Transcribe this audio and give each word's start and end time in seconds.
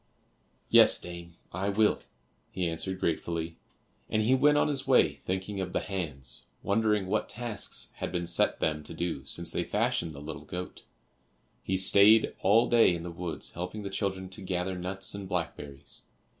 "Yes, 0.71 0.97
dame, 0.99 1.35
I 1.53 1.69
will," 1.69 1.99
he 2.49 2.67
answered 2.67 2.99
gratefully, 2.99 3.57
and 4.09 4.23
he 4.23 4.33
went 4.33 4.57
on 4.57 4.67
his 4.67 4.87
way 4.87 5.13
thinking 5.17 5.61
of 5.61 5.73
the 5.73 5.79
hands, 5.79 6.47
wondering 6.63 7.05
what 7.05 7.29
tasks 7.29 7.91
had 7.97 8.11
been 8.11 8.25
set 8.25 8.59
them 8.59 8.83
to 8.85 8.95
do 8.95 9.23
since 9.25 9.51
they 9.51 9.63
fashioned 9.63 10.13
the 10.13 10.19
little 10.19 10.45
goat. 10.45 10.85
He 11.61 11.77
stayed 11.77 12.33
all 12.41 12.67
day 12.67 12.95
in 12.95 13.03
the 13.03 13.11
woods 13.11 13.51
helping 13.51 13.83
the 13.83 13.91
children 13.91 14.27
to 14.29 14.41
gather 14.41 14.75
nuts 14.75 15.13
and 15.13 15.29
blackberries. 15.29 16.01